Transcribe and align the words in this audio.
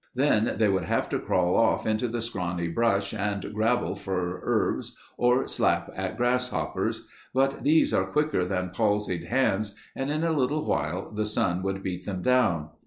Then 0.15 0.55
they 0.57 0.67
would 0.67 0.85
have 0.85 1.09
to 1.09 1.19
crawl 1.19 1.55
off 1.55 1.85
into 1.85 2.07
the 2.07 2.23
scrawny 2.23 2.67
brush 2.67 3.13
and 3.13 3.53
grabble 3.53 3.95
for 3.95 4.41
herbs 4.43 4.97
or 5.15 5.47
slap 5.47 5.91
at 5.95 6.17
grasshoppers, 6.17 7.05
but 7.35 7.61
these 7.63 7.93
are 7.93 8.05
quicker 8.11 8.43
than 8.43 8.71
palsied 8.71 9.25
hands 9.25 9.75
and 9.95 10.09
in 10.09 10.23
a 10.23 10.31
little 10.31 10.65
while 10.65 11.11
the 11.11 11.27
sun 11.27 11.61
would 11.61 11.83
beat 11.83 12.07
them 12.07 12.23
down. 12.23 12.71